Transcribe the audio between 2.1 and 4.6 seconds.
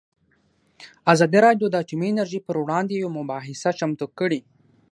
انرژي پر وړاندې یوه مباحثه چمتو کړې.